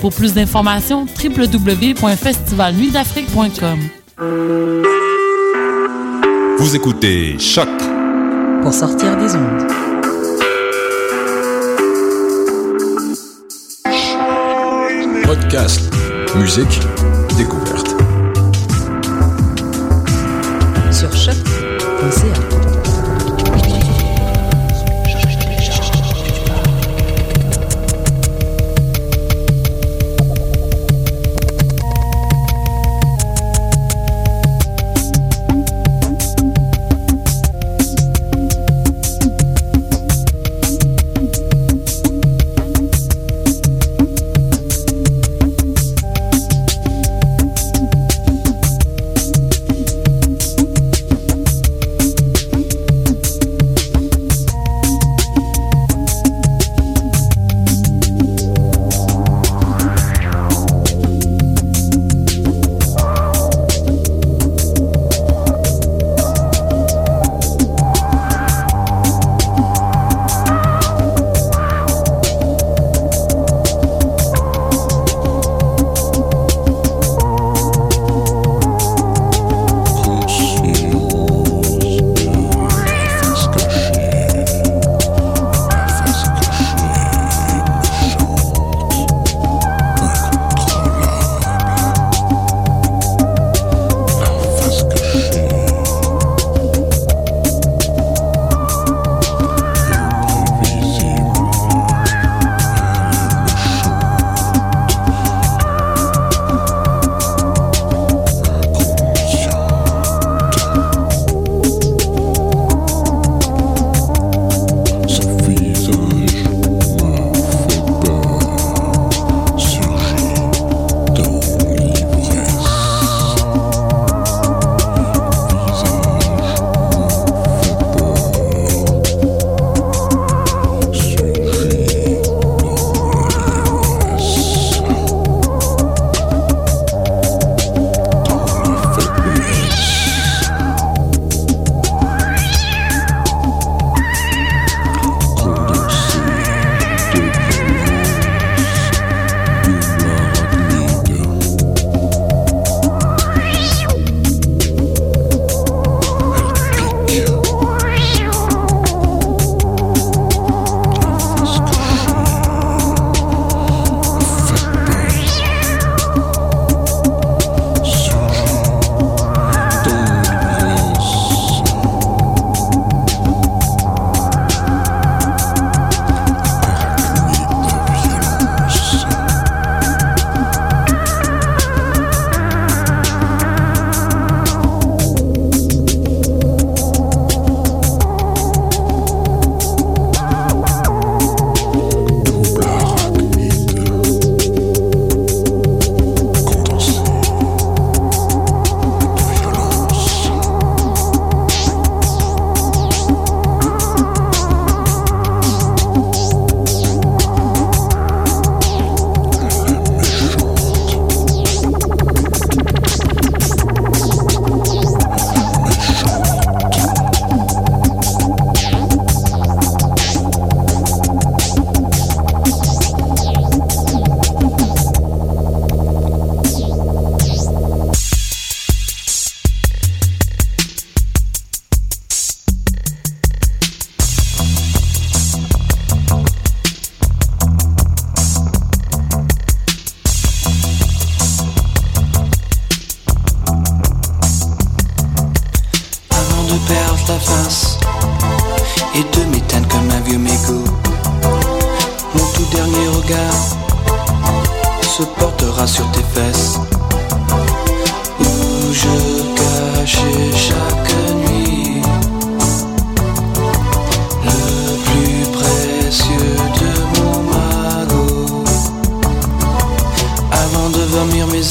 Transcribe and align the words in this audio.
Pour 0.00 0.12
plus 0.12 0.34
d'informations, 0.34 1.06
www.festivalnuitdafrique.com. 1.22 3.78
Vous 6.58 6.74
écoutez 6.76 7.38
Choc 7.38 7.68
pour 8.62 8.72
sortir 8.72 9.14
des 9.16 9.34
ondes. 9.36 9.66
Podcast, 15.24 15.80
musique, 16.36 16.80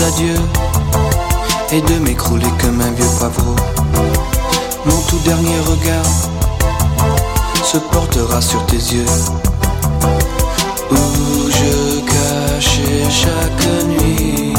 adieux 0.01 0.39
et 1.71 1.81
de 1.81 1.99
m'écrouler 1.99 2.47
comme 2.59 2.81
un 2.81 2.91
vieux 2.91 3.05
pavot. 3.19 3.55
Mon 4.85 5.01
tout 5.07 5.19
dernier 5.23 5.59
regard 5.59 6.05
se 7.63 7.77
portera 7.77 8.41
sur 8.41 8.65
tes 8.65 8.77
yeux. 8.77 9.05
Où 10.91 11.49
je 11.49 12.01
cachais 12.01 13.09
chaque 13.09 13.67
nuit 13.87 14.54